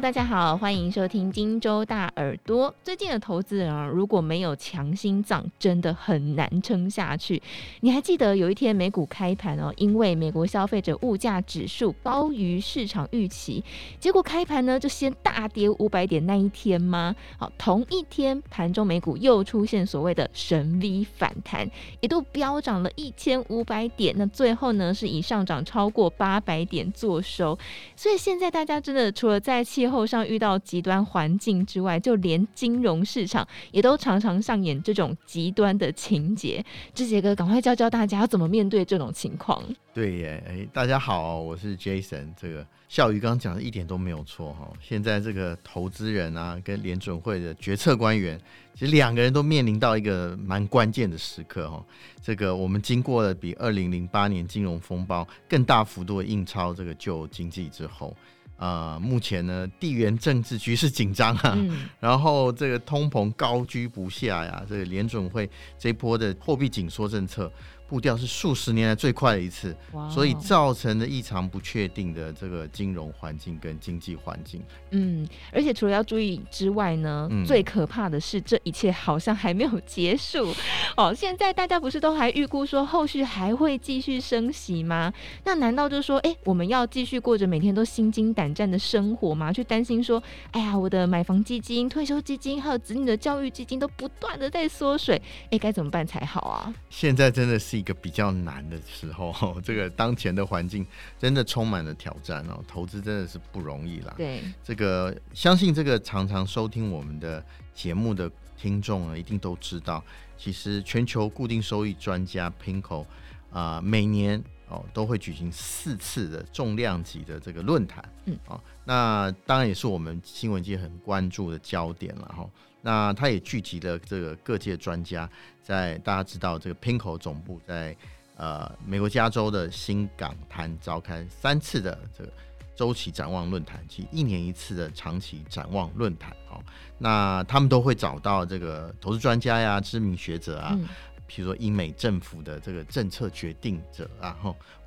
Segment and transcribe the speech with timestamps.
[0.00, 2.72] 大家好，欢迎收听荆州大耳朵。
[2.84, 7.42] 最近的投资人啊，如果没有强心脏，真的很难撑下去。
[7.80, 13.64] 你还记得有一天美股开盘哦，因为美国消费者物价指数高于市场预期，
[13.98, 17.16] 结果开盘呢就先大跌五百点那一天吗？
[17.38, 21.66] 好，同一天盘中美股又出现所谓的神 V 反弹，
[22.00, 27.58] 一度飙涨了一千五百点，那最后呢是以上涨超过八百点作收。
[27.96, 36.64] 所以现在大家真的除了在气候上遇到极端环境之外，就连金融市场也都常常上演这种极端的情节。
[36.94, 39.62] 志杰哥，赶快教教大家要怎么面对这种情况。
[39.94, 42.28] 对耶，哎，大家好，我是 Jason。
[42.36, 44.70] 这个笑鱼刚刚讲的一点都没有错哈。
[44.80, 48.38] 现在这个投资人啊，跟联准会的决策官员，
[48.74, 51.82] 其实两个人都面临到一个蛮关键的时刻哈。
[52.22, 58.14] 这个我们经过了比二零零八年金融风暴更大幅度的印钞这个救经济之后。
[58.56, 67.50] 啊、呃，目前呢，地缘政治局势紧张啊，嗯、 然后这个通膨高居不下呀，这个联准会这一波的货币紧缩政策。
[67.88, 69.74] 步调是数十年来最快的一次
[70.10, 74.60] 所以造成的异常不确定的这个金融环境跟经济环境。
[74.90, 80.52] 嗯，而且除了要注意之外呢，嗯、最可怕的是这一切好像还没有结束
[80.96, 81.14] 哦。
[81.14, 85.12] 现在大家不是都还预估说后续还会继续升息吗？
[85.44, 89.52] 那难道就说，哎、欸，我们要继续过着每天都心惊胆战的生活吗？
[89.52, 96.74] 去担心说，哎呀，我的买房基金、退休基金还有子女的教育基金都不断的在缩水，哎、欸，该怎么办才好啊？
[96.90, 97.75] 现在真的是。
[97.76, 100.86] 一个比较难的时候， 这个当前的环境
[101.18, 104.14] 真的充满了挑战哦，投资真的是不容易啦。
[104.16, 110.02] 对，这个相信这个常常收听我们的节目的听众呢，一定都知道，
[110.38, 113.04] 其实全球固定收益专家 Pinko
[113.50, 122.48] 啊，每年哦都会举行四次的重量级的这个论坛，嗯，哦，那当然也是我们新闻界很关注的焦点了哈。
[122.82, 125.28] 那他也聚集了这个各界专家，
[125.60, 127.96] 在大家知道这个 PINKO 总部在
[128.36, 132.32] 呃美国加州的新港滩召开三次的这个
[132.76, 136.30] 周期展望论坛，及一年一次的长期展望论坛。
[136.48, 136.62] 哦，
[136.96, 140.86] 那他们都会找到这个投资专家呀、知名学者啊，嗯、
[141.26, 144.36] 比如说英美政府的这个政策决定者啊，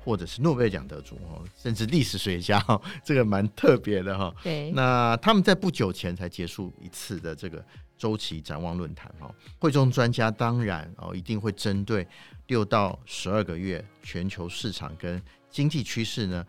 [0.02, 4.34] 或者是诺贝尔奖得主哦，甚至历史学家 哦，这个蛮特别的哈。
[4.42, 7.64] 对，那他们在不久前才结束一次的这个。
[8.00, 12.08] 周期展望论坛哈，会中专家当然哦一定会针对
[12.46, 16.42] 六到十二个月全球市场跟经济趋势呢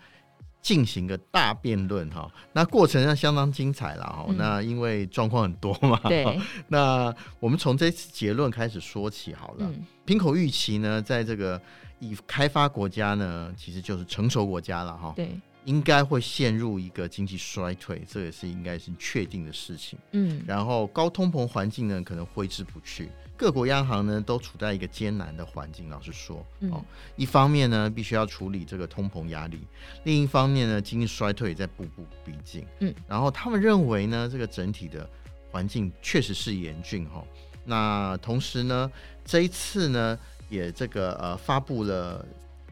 [0.62, 2.32] 进行个大辩论哈。
[2.54, 4.26] 那过程上相当精彩了哈。
[4.30, 6.40] 嗯、那因为状况很多嘛，对。
[6.70, 9.72] 那我们从这次结论开始说起好了。
[10.06, 11.62] PIMCO 预期呢，在这个
[12.00, 15.14] 已开发国家呢，其实就是成熟国家了哈。
[15.16, 15.30] 对。
[15.66, 20.00] 应该会陷入一个经济衰退，这也是应该是确定的事情。
[20.12, 23.12] 嗯，然后高通膨环境呢，可能挥之不去。
[23.42, 25.90] 各国央行呢，都处在一个艰难的环境。
[25.90, 26.86] 老实说，嗯、哦，
[27.16, 29.58] 一方面呢，必须要处理这个通膨压力；
[30.04, 32.64] 另一方面呢，经济衰退也在步步逼近。
[32.82, 35.10] 嗯，然后他们认为呢，这个整体的
[35.50, 37.26] 环境确实是严峻哈、哦。
[37.66, 38.92] 那同时呢，
[39.26, 42.24] 这一次呢，也这个呃发布了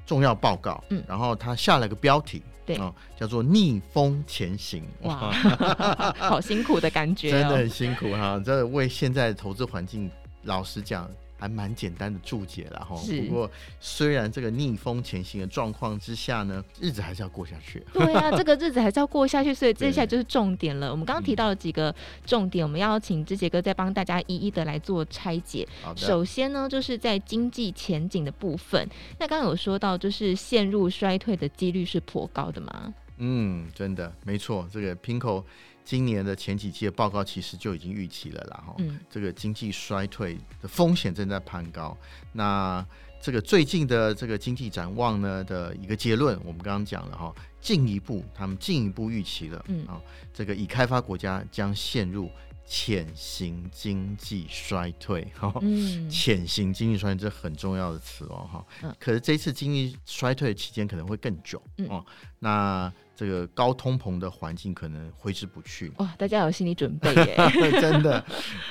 [0.05, 0.83] 重要报告。
[0.91, 2.43] 嗯，然后他下了个标题。
[2.63, 5.31] 对、哦，叫做逆风前行，哇，
[6.19, 8.39] 好辛苦的感觉、哦， 真的很辛苦哈。
[8.45, 10.07] 这为现在投资环境，
[10.43, 11.09] 老实讲。
[11.41, 17.81] 还蛮简单的注解了哈，不过虽然这个逆风前行的状况之下呢，日子还是要过下去。
[17.95, 20.91] 对啊，这个日子还是要过下去，所以接下来就是重点了。
[20.91, 21.95] 我们刚刚提到了几个
[22.25, 25.65] 重点，嗯、我们要请志杰哥再帮大家一一的来做拆解。
[25.95, 28.85] 首先呢，就是在经济前景的部分，
[29.17, 32.93] 那刚刚有说到，就是陷入衰退的几率是颇高的吗？
[33.19, 35.43] 嗯，真的没错，这个 Pinko
[35.83, 41.97] 今年的前几期的报告其实就已经预期了啦，哈、嗯，这个经济衰退的风险正在攀高。
[42.31, 42.85] 那
[43.21, 49.85] 这个最近的这个经济展望呢的一个结论，我们刚刚讲了哈，进一步他们进一步预期了，嗯。
[49.85, 50.01] 啊，
[50.33, 52.31] 这个已开发国家将陷入
[52.65, 62.05] 潜行经济衰退，哈，嗯，潜行经济衰退这很重要的词哦，哈，嗯，可是这次经济衰退的期间可能会更久，嗯，哦，
[62.39, 62.93] 那。
[63.19, 66.15] 这个高通膨的环境可能挥之不去哇！
[66.17, 67.35] 大家有心理准备耶，
[67.81, 68.23] 真的。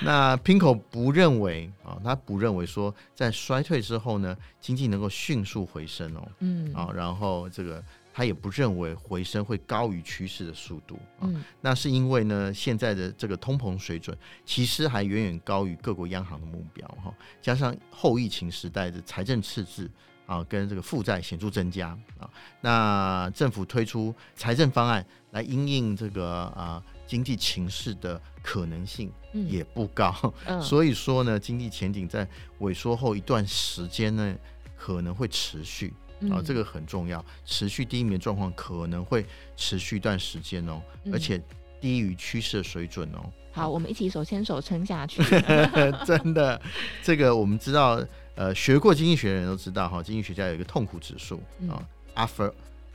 [0.02, 6.26] 那 Pinko 不认为啊，他不认为说在衰退之后呢，经济能够迅速回升哦。
[6.38, 11.28] 嗯啊，然后这个他也不认为回升会高于趋势的速度啊。
[11.28, 14.16] 嗯、那是因为呢，现在的这个通膨水准
[14.46, 17.12] 其实还远远高于各国央行的目标哈，
[17.42, 19.90] 加上后疫情时代的财政赤字。
[20.28, 21.88] 啊，跟这个负债显著增加
[22.18, 22.28] 啊，
[22.60, 30.14] 那政府推出财政方案来因应这个啊经济情势的可能性也不高。
[30.44, 32.28] 嗯，所以说呢，经济前景在
[32.60, 34.36] 萎缩后一段时间呢，
[34.76, 35.94] 可能会持续。
[36.32, 39.24] 啊，这个很重要，持续低迷的状况可能会
[39.56, 40.82] 持续一段时间哦，
[41.12, 41.40] 而且
[41.80, 43.32] 低于趋势的水准哦。
[43.52, 45.22] 好，我们一起手牵手撑下去。
[46.04, 46.60] 真的，
[47.04, 48.04] 这个我们知道，
[48.38, 51.82] 呃，学过经济学的人都知道哈，经济学家有一个痛苦指数啊
[52.14, 52.52] ，Arthur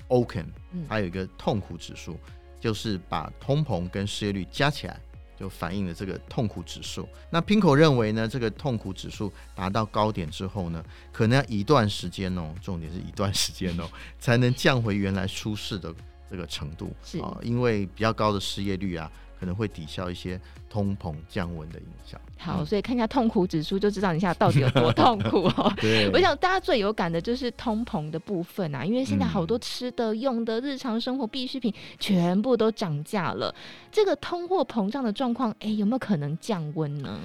[0.07, 0.45] Okon，
[0.87, 2.17] 还有一个痛苦指数，
[2.61, 4.97] 就是把通膨跟失业率加起来。
[5.35, 7.09] 就反映了这个痛苦指数。
[7.29, 10.81] 那 Pinko 认为呢，这个痛苦指数达到高点之后呢，
[11.11, 15.93] 可能要一段时间哦，重点是一段时间哦， 才能降回原来舒适的
[16.29, 19.11] 这个程度啊，因为比较高的失业率啊。
[19.43, 22.17] 可能会抵消一些通膨降温的影响。
[22.37, 25.73] 好，所以看一下痛苦指数，就知道你现在到底有多痛苦哦。
[25.81, 33.53] 对，我想大家最有感的就是通膨的部分啊，因为现在好多吃的、用的、日常生活必需品全部都涨价了。
[33.91, 37.19] 这个通货膨胀的状况，哎，有没有可能降温呢？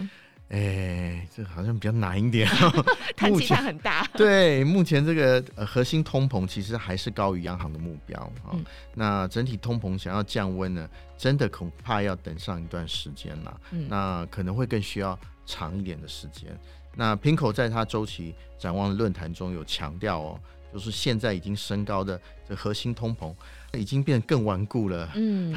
[0.49, 2.49] 哎，这好像比较难一点，
[3.15, 4.07] 弹吉他很大。
[4.17, 8.53] 对，目前这个呃核心通膨其实还是高于央行的目标啊。
[8.53, 8.65] 嗯、
[8.95, 13.61] 那整体通膨想要降温呢，真的恐怕要等上一段时间了。
[13.73, 16.59] 嗯、那可能会更需要长一点的时间。
[16.95, 20.41] 那 Pinko 在他周期展望的论坛中有强调哦，
[20.73, 22.19] 就是现在已经升高的
[22.49, 23.35] 这核心通膨
[23.75, 25.11] 已经变得更顽固了。
[25.15, 25.55] 嗯，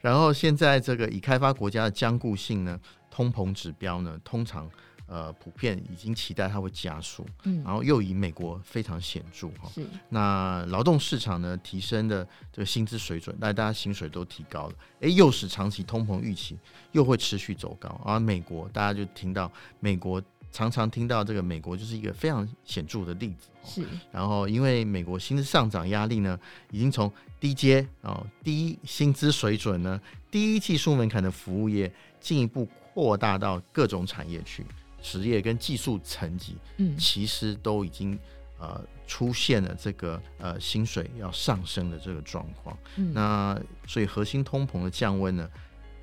[0.00, 2.80] 然后现在这个已开发国家的僵固性呢？
[3.14, 4.68] 通膨指标呢，通常
[5.06, 16.58] 呃普遍已经期待它会加速，嗯，然后又以美国非常显著哈，是那劳动市场呢提升的这个薪资水准，那大家薪水都提高了，哎，又使长期通膨预期
[16.90, 20.20] 又会持续走高，而美国大家就听到美国
[20.50, 26.36] 常常听到这个美国就是一个非常显著的例子，是，然后因为美国薪资上涨压力呢，
[26.72, 27.08] 已经从
[27.38, 30.00] 低阶哦低薪资水准呢，
[30.32, 32.66] 低技术门槛的服务业进一步。
[32.94, 34.64] 扩大到各种产业去，
[35.02, 38.16] 职业跟技术层级，嗯，其实都已经
[38.60, 42.78] 呃出现了这个呃薪水要上升的这个状况。
[42.94, 45.50] 嗯，那所以核心通膨的降温呢，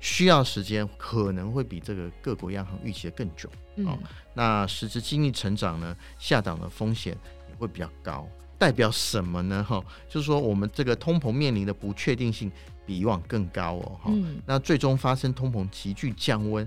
[0.00, 3.48] 需要时间，可能会比这个各国央行预期的更久。
[3.76, 3.98] 嗯，哦，
[4.34, 7.16] 那实质经济成长呢下档的风险
[7.48, 8.28] 也会比较高。
[8.62, 9.64] 代表什么呢？
[9.68, 12.48] 哈，就是说我们这个通膨面临的不确定性
[12.86, 13.98] 比以往更高哦。
[14.00, 16.64] 哈，嗯，那最终发生通膨急剧降温。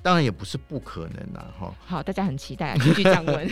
[0.00, 1.74] 当然也不是不可能啦，哈。
[1.86, 3.48] 好，大家很期待急剧降温。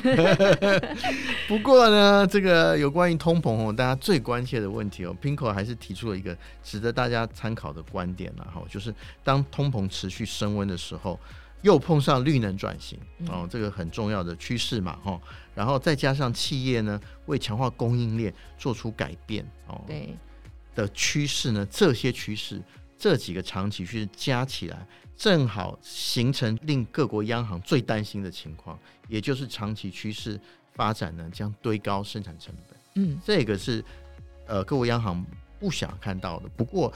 [1.49, 8.95] 不过呢，这个有关于通膨哦，大家最关切的问题哦，Pinko 还是提出了一个值得大家参考的观点啦，哈，就是
[9.25, 11.19] 当通膨持续升温的时候，
[11.63, 12.99] 又碰上绿能转型
[13.29, 15.21] 哦，这个很重要的趋势嘛，哈。
[15.55, 20.15] 然后再加上企业呢，为强化供应链做出改变哦，对
[20.75, 22.63] 的趋势呢，这些趋势
[22.99, 24.87] 这几个长期趋势加起来。
[25.15, 28.77] 正好形成令各国央行最担心的情况，
[29.09, 30.41] 也就是长期趋势
[30.73, 32.77] 发展呢将堆高生产成本。
[32.95, 33.85] 嗯，这个是
[34.47, 35.25] 呃各国央行
[35.61, 36.49] 不想看到的。
[36.57, 36.93] 不过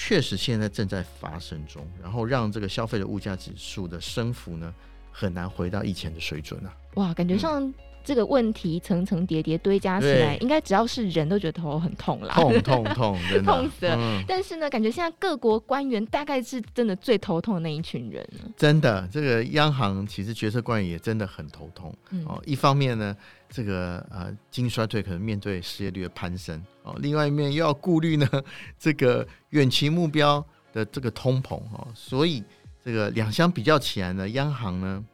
[0.00, 4.72] 确实现在正在发生中，然后让这个消费的物价指数的升幅呢
[5.10, 6.72] 很难回到以前的水准啊。
[6.94, 7.74] 哇，感觉像、嗯。
[8.04, 13.96] 这个问题层层叠叠堆加起来，应该只要是人都觉得头很痛啦，痛痛痛， 痛死了。
[13.98, 18.26] 嗯、但是呢，感觉现在各国官员大概是真的最头痛的那一群人。
[18.56, 21.94] 真的，这个央行其实决策官员也真的很头痛。
[22.08, 23.14] 嗯、哦，一方面呢，
[23.48, 28.28] 这个呃经济衰退可能面对失业率的攀升哦，另外一面又要顾虑呢
[28.78, 32.42] 这个远期目标的这个通膨哦，所以
[32.84, 35.04] 这个两相比较起来呢，央行呢，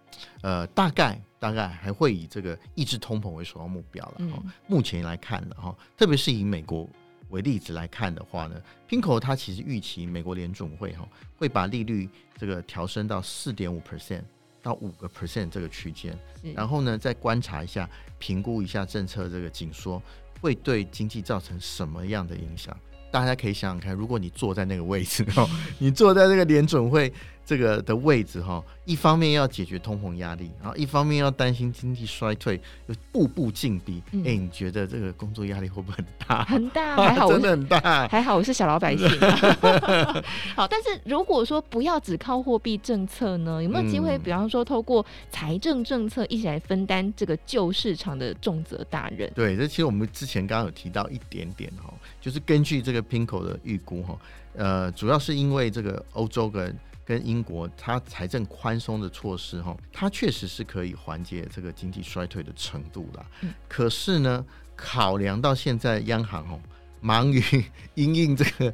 [0.42, 1.20] 呃，大概。
[1.40, 4.12] 大概还会以这个抑制通膨为首要目标了。
[4.30, 6.88] 哈、嗯，目前来看的哈，特别是以美国
[7.28, 14.22] 为例子来看的话呢，Pinko 它其实预期美国联总会哈会把利率这个调升到四点五 percent
[14.64, 16.18] 到五个 percent 这个区间，
[16.54, 20.02] 然后呢再观察一下，评估一下政策这个紧缩
[20.40, 22.75] 会对经济造成什么样的影响。
[23.12, 25.47] 大家可以想想看，如果你坐在那个位置哈，
[25.78, 27.12] 你坐在这个联准会。
[27.44, 34.02] 这个的位置哈，一方面要解决通膨压力，然后一方面要担心经济衰退，又步步进逼。
[34.06, 36.44] 哎、嗯，你觉得这个工作压力会不会很大？
[36.44, 38.08] 很大， 还好，真的很大。
[38.08, 39.08] 还好我是小老百姓。
[40.56, 44.18] 好，但是如果说不要只靠货币政策呢，有没有机会？
[44.18, 49.30] 比方说，透过财政政策一起来分担这个旧市场的重责大任？
[49.34, 54.18] 对，这其实我们之前刚刚有提到一点点哈，就是根据这个 PIMCO 的预估哈，
[54.54, 56.74] 呃，主要是因为这个欧洲跟
[57.04, 63.26] 跟英国，它财政宽松的措施，哈，它确实是可以缓解这个经济衰退的程度啦。
[63.42, 64.44] 嗯、可是呢，
[64.75, 66.61] 考量到现在央行哦
[67.00, 67.42] 忙于
[67.94, 68.73] 因应这个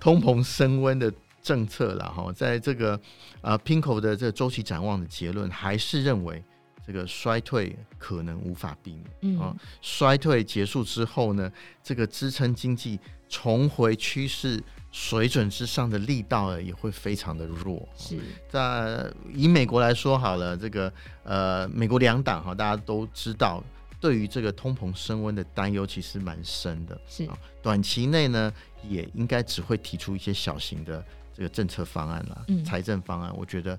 [0.00, 3.00] 通膨升温的政策了哈，在这个
[3.40, 6.42] 呃 PIMCO 的这个周期展望的结论还是认为
[6.84, 9.54] 这个衰退可能无法避免啊。
[9.54, 11.50] 嗯、衰退结束之后呢，
[11.84, 12.98] 这个支撑经济
[13.28, 17.88] 重回趋势水准之上的力道也会非常的弱。
[17.96, 18.18] 是
[18.48, 20.92] 在以美国来说好了，这个
[21.24, 23.62] 呃美国两党哈，大家都知道。
[24.00, 28.50] 对于这个通膨升温的担忧其实蛮深的，是啊，短期内呢
[28.82, 31.04] 也应该只会提出一些小型的
[31.34, 33.78] 这个政策方案啦，嗯、财政方案，我觉得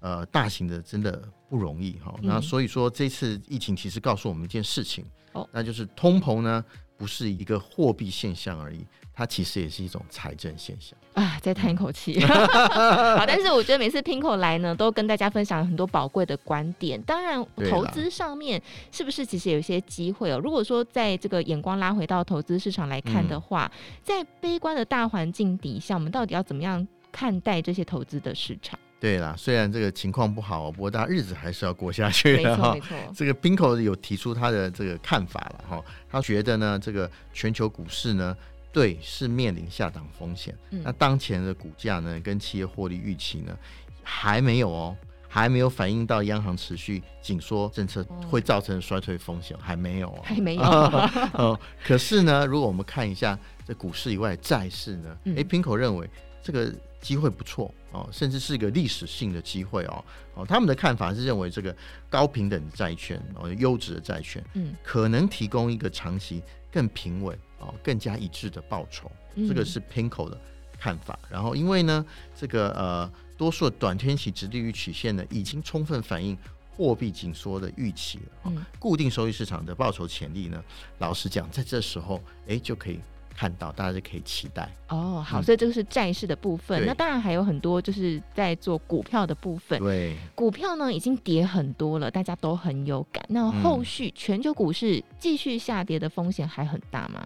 [0.00, 2.18] 呃大型的真的不容易哈。
[2.22, 6.64] 那、嗯、所以说这次疫情其实告诉我们一件事情，哦，那就是通膨呢
[6.96, 8.86] 不是一个货币现象而已。
[9.18, 11.40] 它其实也是一种财政现象啊！
[11.42, 13.26] 再叹一口气， 好。
[13.26, 17.02] 但是我觉得每次 Pinko 来呢，都跟大家分享很多宝贵的观点。
[17.02, 20.38] 当然，投资上面是不是其实有一些机会哦？
[20.38, 28.78] 如果说在这个眼光拉回到投资市场来看的话，嗯、在悲观的大环境底下，我们到底要怎么样看待这些投资的市场？
[29.00, 32.72] 对啦，虽然这个情况不好，不过大家日子还是要过下去的哈。
[32.72, 33.10] 没错，没错。
[33.12, 38.36] 这个 Pinko 有提出他的这个看法了哈，他觉得呢，这个全球股市呢。
[38.72, 40.56] 对，是面临下档风险。
[40.70, 43.56] 嗯、那当前的股价呢，跟企业获利预期呢，
[44.02, 44.96] 还没有哦，
[45.26, 50.62] 还没有反映到央行持续紧缩政策会造成衰退风险，还没有，哦还没有。
[51.34, 56.08] 哦，可是呢，如果我们看一下这股市以外的债市呢，哎、嗯，PIMCO 认为
[56.42, 60.04] 这个机会不错哦，甚至是一个历史性的机会哦。
[60.34, 61.74] 哦，他们的看法是认为这个
[62.08, 67.38] 高平等的债券哦，优质的债券，嗯，可能提供一个长期更平稳。
[67.60, 70.40] 哦，更加一致的报酬，这个是 Pinko 的
[70.78, 71.18] 看法。
[71.24, 76.38] 嗯、然后，因为呢，这个呃，多数的短天期直利率曲线呢，已经充分反映
[76.76, 78.24] 货币紧缩的预期了。
[78.44, 80.62] 嗯，固定收益市场的报酬潜力呢，
[81.00, 83.00] 老实讲，在这时候，哎，就可以。
[83.38, 85.24] 看到，大家就可以期待哦。
[85.24, 86.82] 好，所以这个是债市的部分。
[86.82, 89.78] 嗯、那当然还有很多，就是在做股票的部分。
[89.78, 93.24] 对，股票呢已经跌很多了，大家都很有感。
[93.28, 97.20] 那后续全球股市继续下跌的风险还很大吗？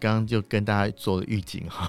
[0.00, 1.86] 刚刚、嗯、就跟大家做了预警哈，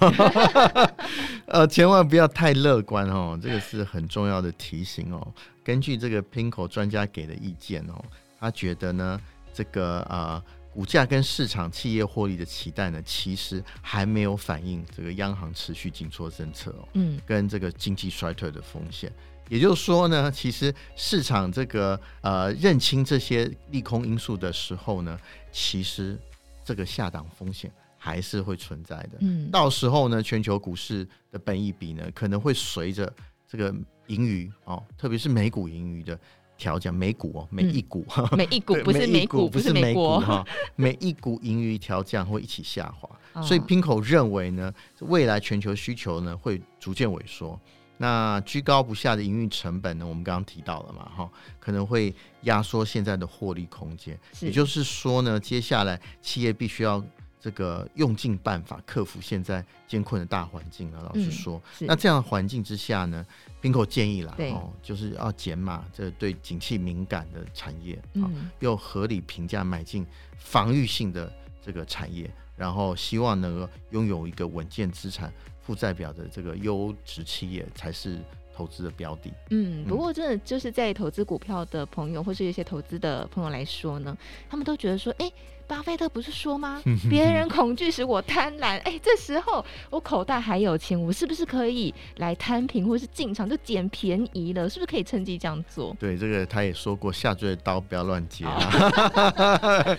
[1.46, 5.26] 呃，千万不要太乐观哦，这个是很重要的提醒哦。
[5.64, 8.04] 根据这个 Pinko 专家给的意见哦，
[8.38, 9.20] 他觉得呢，
[9.52, 10.40] 这个呃。
[10.74, 19.12] 股价跟市场企业获利的期待呢，其实还没有反映这个央行持续紧缩政策哦，嗯，跟这个经济衰退的风险。
[19.48, 25.16] 也就是说呢，其实市场这个呃认清这些利空因素的时候呢，
[25.52, 26.18] 其实
[26.64, 29.18] 这个下档风险还是会存在的。
[29.20, 33.10] 嗯，到时候呢，全球股市的本益比呢，可能会随着
[33.46, 33.72] 这个
[34.08, 36.18] 盈余哦，特别是美股盈余的。
[36.56, 40.44] 调降每股哦，每一股，嗯、每一股 不是每股，不是每股哈，
[40.76, 47.58] 每一股盈余调降会一起下滑， 哦、所以 Pinko 认为呢，未来全球需求呢会逐渐萎缩，
[47.98, 54.46] 那居高不下的营运成本呢，我们刚刚提到了嘛哈，可能会压缩现在的获利空间，是。
[54.46, 57.04] 也就是说呢，接下来企业必须要。
[57.44, 63.26] 这个用尽办法克服现在艰困的大环境啊，老实说，嗯、那这样的环境之下呢
[63.60, 70.06] ，PIMCO 建议啦，哦，就是要减码这对景气敏感的产业，啊、嗯，又合理评价买进
[70.38, 78.18] 防御性的这个产业，然后希望能够拥有一个稳健资产负债表的这个优质企业才是
[78.56, 79.30] 投资的标的。
[79.50, 84.16] 嗯，不过真的就是在投资股票的朋友或是一些投资的朋友来说呢，
[84.48, 85.30] 他们都觉得说，哎。
[85.66, 86.82] 巴菲特不是说吗？
[87.08, 88.64] 别人恐惧使我贪婪。
[88.64, 94.68] 哎、欸，这时候我口袋还有钱，我是不是可以来摊平，或是进场就捡便宜了？
[94.68, 95.96] 是不是可以趁机这样做？
[95.98, 99.96] 对，这个他也说过，下坠的刀不要乱接啊。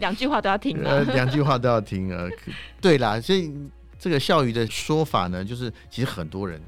[0.00, 1.00] 两句话都要听啊。
[1.14, 2.26] 两句话都要听啊。
[2.80, 3.52] 对啦，所以
[3.98, 6.60] 这个笑鱼的说法呢，就是其实很多人。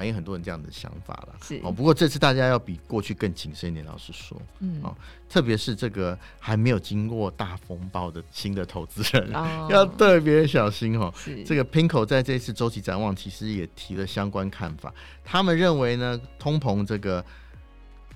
[0.00, 1.70] 反映很多人这样的想法了，是哦。
[1.70, 4.96] 不过这次大家要比过去更谨慎一点，老实说，嗯，哦，
[5.28, 11.12] 特别是这个还没有经过大风暴的新的投资人，哦、 要特别小心哦。
[11.14, 14.90] 是这个 Pinko 在这次周期展望其实也提了相关看法，
[15.22, 17.22] 他们认为呢，通膨这个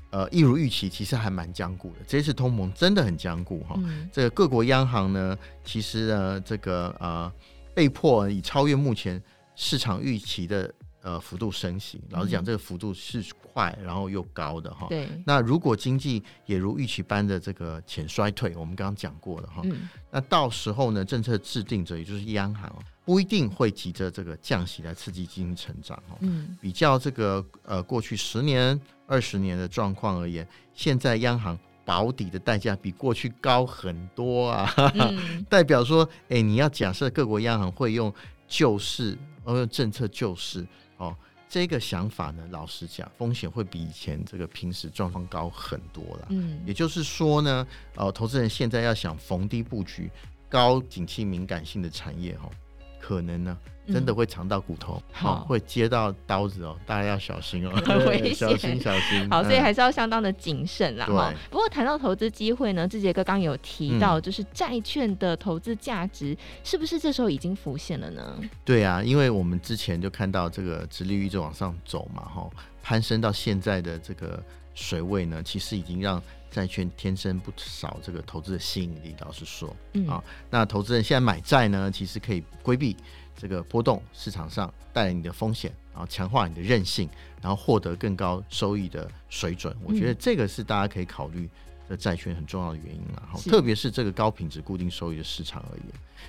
[0.08, 1.96] 呃一如预期，其实还蛮僵固的。
[2.06, 3.78] 这次通膨真的很僵固哈。
[4.10, 7.30] 这个各国央行呢，其实呢，这个呃
[7.74, 9.22] 被迫以超越目前
[9.54, 10.72] 市场预期的。
[11.04, 14.86] 呃，幅度升息，老实讲，这个幅度是快，然后又高的哈。
[14.88, 15.06] 对。
[15.26, 19.60] 那如果经济也如预期般的这个浅衰退，我们刚刚讲过了哈。
[19.64, 19.86] 嗯。
[20.10, 26.16] 那到时候呢，政策制定者也就是央行不一定会急着这个降息来刺激经济成长哈。
[26.20, 26.56] 嗯。
[26.58, 34.72] 比较这个呃过去十年、二十年的状况而言，现在央行保底的代价比过去高很多啊。
[34.94, 35.44] 嗯。
[35.50, 38.10] 代表说，哎，你要假设各国央行会用
[38.48, 40.66] 救市，呃，政策救市。
[40.96, 41.16] 哦，
[41.48, 46.26] 这个想法呢，老实讲，风险会比以前这个平时状况高很多了。
[46.30, 50.10] 嗯，也就是说呢，呃，投资人现在要想逢低布局
[50.48, 52.48] 高景气敏感性的产业，哈，
[53.04, 53.56] 可能呢。
[53.86, 59.28] 真的会尝到骨头，好、嗯哦，会接到刀子哦，大家要小心哦，很 危险，小心小心。
[59.28, 61.04] 好，所以还是要相当的谨慎啦。
[61.04, 68.40] 哈、嗯，不过谈到投资机会呢，志杰哥刚有提到，就是债券的投资价值、嗯，是不是这时候已经浮现了呢？
[68.64, 72.48] 对啊，因为我们之前就看到这个殖利率一直往上走嘛，哈，
[72.82, 74.42] 攀升到现在的这个
[74.74, 79.14] 水位呢，其实已经让债券天生不少这个投资的吸引力。
[79.20, 82.96] 老实说，嗯啊，那投资人现在买债呢，其实可以规避。
[83.36, 87.10] 这个波动市场上带来你的风险，然后强化你的韧性，
[87.42, 89.76] 然后获得更高收益的水准。
[89.82, 91.50] 我觉得这个是大家可以考虑
[91.88, 93.22] 的债券很重要的原因了。
[93.32, 95.86] 哈，特别是这个高品质固定收益的市场而言，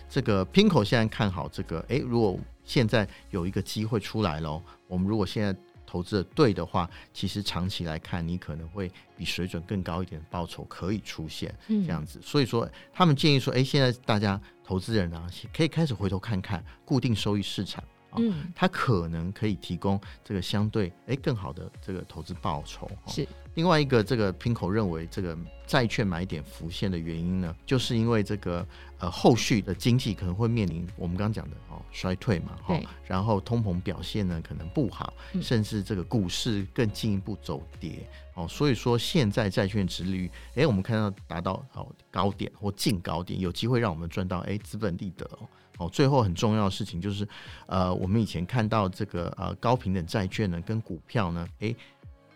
[0.09, 1.79] 这个 Pinko 现在看好这个。
[1.89, 5.55] 诶，如果现在有一个机会出来喽，我们如果现在
[5.95, 11.55] 投资的对的话，其实长期来看，你可能会比水准更高一点的报酬可以出现。
[11.69, 14.41] 这样子，所以说他们建议说，哎，现在大家。
[14.67, 17.83] 投资人啊，可以开始回头看看固定收益市场
[18.15, 22.89] 啊，嗯，它可能可以提供这个相对诶更好的这个投资报酬。
[23.07, 28.67] 是另外一个这个 PIMCO 认为这个债券买点浮现的原因呢，就是因为这个
[28.99, 38.07] 呃后续的经济可能会面临我们刚刚讲的哦衰退嘛，哈，然后通膨表现呢可能不好，甚至这个股市更进一步走跌。
[38.33, 45.47] 哦，所以说现在债券值率，哎，我们看到达到哦高点或近高点，有机会让我们赚到哎资本利得哦。
[45.77, 47.27] 哦，最后很重要的事情就是，
[47.67, 51.75] 呃，我们以前看到这个呃高平等债券呢跟股票呢，哎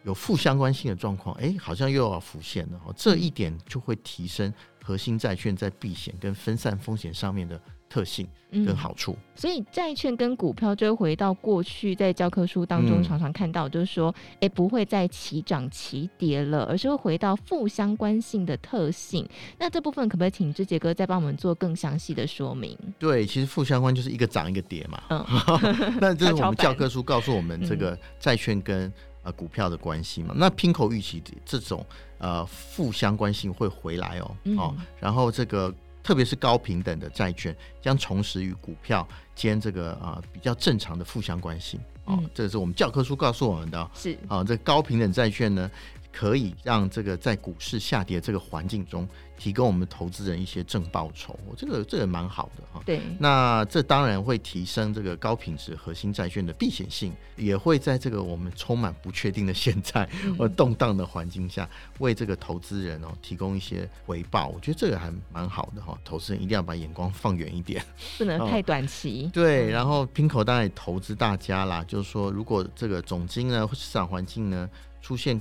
[0.03, 2.81] 有负相关性的状况，哎好像又要浮现了。
[2.85, 4.53] 哦，这一点就会提升
[4.83, 7.59] 核心债券在避险跟分散风险上面的。
[7.89, 19.27] 特性跟好处，嗯、所以债券跟股票就回到过去在教科书当中常常看到，就是说，哎、嗯，不会再齐涨齐跌了，而是会回到负相关性的特性。
[19.57, 22.77] 那这部分可不可以请志杰哥再帮我们做更详细的说明？
[22.99, 25.01] 对，其实负相关就是一个涨一个跌嘛。
[25.09, 25.25] 嗯，
[25.99, 28.91] 那这是我们教科书告诉我们这个 债券跟
[29.23, 30.33] 呃股票的关系嘛。
[30.37, 31.83] 那 PIMCO 预期这种
[32.19, 35.73] 呃负相关性会回来哦，哦，然后这个。
[36.01, 41.79] 特别是高平等的债券将重拾与股票间这个啊、呃、比较正常的负相关性。
[42.05, 43.91] 哦、嗯，这个是我们教科书告诉我们的。
[43.93, 44.17] 是。
[44.27, 45.69] 啊，这高平等债券呢，
[46.11, 52.81] 可以让这个在股市下跌这个环境中，提供我们投资人一些正报酬，这个这个蛮好的哈。
[52.85, 61.69] 对，那这当然会提升这个高品质核心债券的避险性，也会在这个我们充满不确定的现在 或动荡的环境下，
[61.99, 64.47] 为这个投资人哦提供一些回报。
[64.47, 65.97] 我觉得这个还蛮好的哈。
[66.03, 67.83] 投资人一定要把眼光放远一点，
[68.17, 69.29] 不能 太短期。
[69.31, 74.69] 对，然后 PIMCO 当然也投资大家啦，就是说如果这个总金呢或市场环境呢
[75.01, 75.39] 出现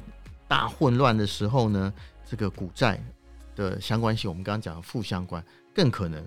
[0.48, 1.92] 大混乱的时候呢，
[2.26, 3.00] 这个股债。
[3.58, 6.24] 的相关性，我们刚刚讲的负相关，更可能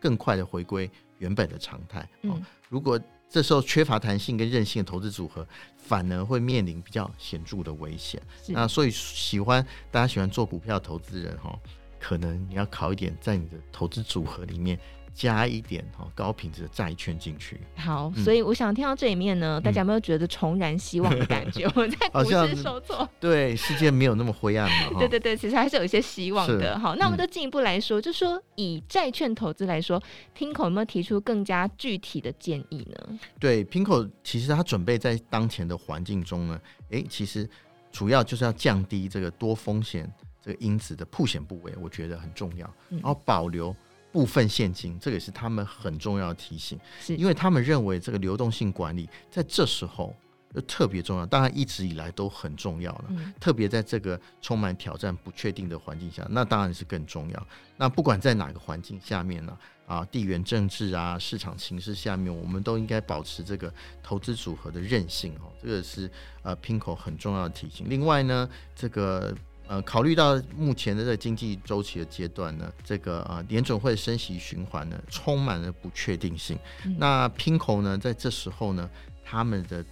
[0.00, 2.04] 更快的回归原本的常态。
[2.22, 8.20] 嗯，如果这时候缺乏弹性跟韧性的投资组合，反而会面临比较显著的危险。
[8.48, 11.56] 那所以喜欢大家喜欢做股票投资人哈，
[12.00, 14.76] 可能你要考一点，在你的投资组合里面。
[15.14, 17.60] 加一点哈高品质的债券进去。
[17.76, 21.64] 好，所以我想听到这里面呢，嗯、大家有没有觉得重燃希望的感觉？
[21.76, 24.98] 我、嗯、在股市受挫，对，世界没有那么灰暗嘛。
[25.00, 26.78] 对对对，其实还是有一些希望的。
[26.78, 30.02] 好，那我们就进一步来说，嗯、就说以债券投资来说
[30.36, 33.18] ，PIMCO 有没有提出更加具体的建议呢？
[33.38, 37.48] 对，PIMCO 其实他准备在当前的环境中呢，哎、欸，其实
[37.90, 43.76] 主要就是要降低这个多风险这个因子的曝险部位，我觉得很重要，然后保留。
[44.12, 50.14] 部分现金，这个也是他们很重要的提醒，是因为他们认为这个流动性管理在这时候
[50.54, 57.46] 就特别重要，当然一直以来都很重要了，嗯、特别在这个充满挑战、不确定的环境下，那当然是更重要。
[57.78, 63.72] 那不管在哪个环境下面呢，啊，地缘政治啊，市场形势下面，我们都应该保持这个
[64.02, 66.10] 投资组合的韧性哦，这个是
[66.42, 67.86] 呃 PIMCO 很重要的提醒。
[67.88, 68.46] 另外呢，
[68.76, 69.34] 这个。
[69.72, 76.58] 呃，考虑到目前的这个经济周期的阶段呢，这个呃联准会升息循环呢，充满了不确定性。
[76.84, 78.90] 嗯、那 PIMCO 呢，在这时候呢，
[79.24, 79.82] 他们的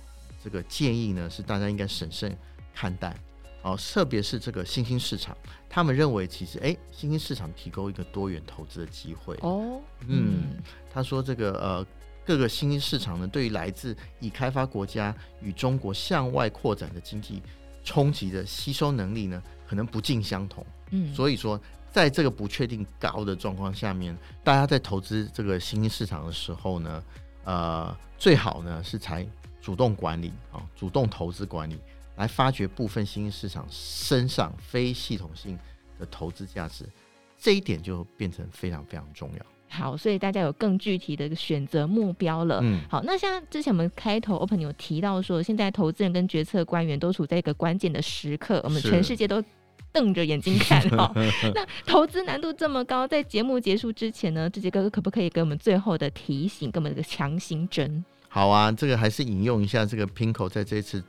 [0.44, 2.36] 这个建议呢，是大家应该审慎
[2.74, 3.16] 看待。
[3.62, 5.34] 哦，特别是这个新兴市场，
[5.66, 9.34] 他们认为其实，哎，新兴市场提供一个多元投资的机会。
[9.40, 10.58] 哦，嗯，
[10.92, 11.86] 他说这个呃，
[12.26, 17.42] 各个新兴市场呢，对于来自已开发国家与中国向外扩展的经济
[17.82, 21.56] 冲击的吸收能力呢，可能不尽相同，嗯，所以说，
[21.92, 27.04] 在这个不确定高的状况下面，大家在投资这个新兴市场的时候呢，
[27.44, 29.24] 呃，最好呢是才
[29.60, 31.78] 主动管理啊，主动投资管理，
[32.16, 35.56] 来发掘部分新兴市场身上非系统性
[36.00, 36.84] 的投资价值，
[37.38, 39.46] 这一点就变成非常非常重要。
[39.68, 42.58] 好，所以大家有更具体的一个选择目标了。
[42.60, 49.40] 嗯，好，那像之前我们开头 open 有提到说，现在投资人跟决策官员都处在一个关键的时刻，我们全世界都
[49.92, 51.12] 瞪着眼睛看哈。
[51.54, 58.04] 那投资难度这么高，在节目结束之前呢，志杰哥哥可不可以给我们最后的提醒，给我们一个强心针？
[58.28, 61.02] 好啊，这个还是引用一下这个 Pinko 在这次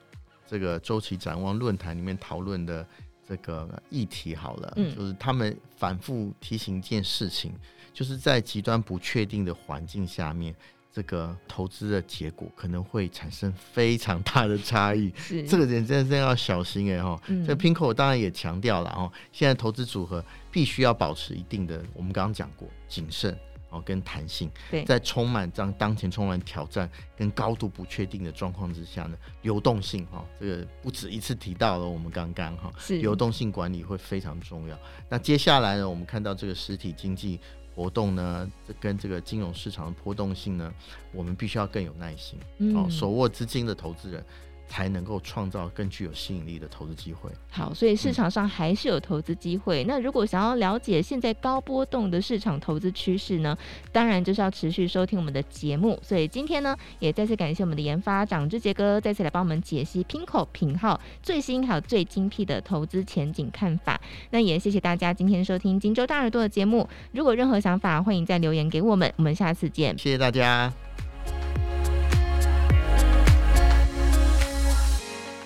[0.48, 2.86] 这个周期展望论坛里面讨论的
[3.28, 7.54] 这个议题好了，嗯，就是他们反复提醒一件事情。
[7.94, 10.56] 就是在极端不确定的环境下面，
[10.94, 15.12] 这个投资的结果可能会产生非常大的差异。
[15.16, 17.20] 是这个人真的真的要小心哎哈。
[17.28, 23.38] 嗯、这 Pinko 当然也强调了哦，现在投资组合必须要保持一定的，我们刚刚讲过谨慎
[23.70, 24.52] 哦跟弹性。
[24.70, 31.86] 对，在充满这样当前充满挑战跟高度不确定的状况之下呢，流动性哈，这个不止一次提到了。
[31.88, 34.78] 我们刚刚哈，流动性管理会非常重要。
[35.08, 37.40] 那接下来呢，我们看到这个实体经济。
[37.74, 40.74] 活动呢，这跟这个金融市场的波动性呢，
[41.14, 42.40] 我们必须要更有耐心。
[42.58, 44.24] 嗯、哦，手握资金的投资人。
[44.72, 47.30] 才能够创造更具有吸引力的投资机会。
[47.50, 49.84] 好，所以市场上还是有投资机会。
[49.84, 53.58] 嗯、那如果想要了解现在高波动的市场投资趋势呢？
[53.92, 56.00] 当然就是要持续收听我们的节目。
[56.02, 64.00] 所以今天呢，也再次感谢我们的研发长志杰哥再次来帮我们解析 PIMCO 品号最新还有最精辟的投资前景看法。
[64.30, 66.88] 那也谢谢大家今天收听金州大耳朵的节目。
[67.12, 69.12] 如果任何想法，欢迎再留言给我们。
[69.18, 69.98] 我们下次见。
[69.98, 70.72] 谢谢大家。